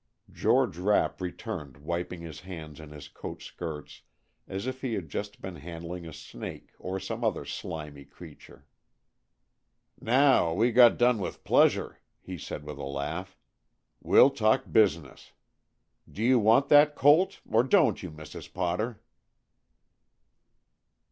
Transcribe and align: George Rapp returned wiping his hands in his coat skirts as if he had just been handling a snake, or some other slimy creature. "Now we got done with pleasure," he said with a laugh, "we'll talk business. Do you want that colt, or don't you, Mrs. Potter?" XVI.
George 0.31 0.79
Rapp 0.79 1.21
returned 1.21 1.77
wiping 1.77 2.21
his 2.21 2.39
hands 2.39 2.79
in 2.79 2.89
his 2.89 3.07
coat 3.07 3.43
skirts 3.43 4.01
as 4.47 4.65
if 4.65 4.81
he 4.81 4.95
had 4.95 5.09
just 5.09 5.41
been 5.41 5.57
handling 5.57 6.07
a 6.07 6.11
snake, 6.11 6.71
or 6.79 6.99
some 6.99 7.23
other 7.23 7.45
slimy 7.45 8.03
creature. 8.03 8.65
"Now 9.99 10.53
we 10.55 10.71
got 10.71 10.97
done 10.97 11.19
with 11.19 11.43
pleasure," 11.43 11.99
he 12.19 12.35
said 12.39 12.63
with 12.63 12.79
a 12.79 12.83
laugh, 12.83 13.37
"we'll 14.01 14.31
talk 14.31 14.71
business. 14.71 15.33
Do 16.11 16.23
you 16.23 16.39
want 16.39 16.69
that 16.69 16.95
colt, 16.95 17.39
or 17.47 17.61
don't 17.61 18.01
you, 18.01 18.09
Mrs. 18.09 18.51
Potter?" 18.51 18.93
XVI. 18.95 18.99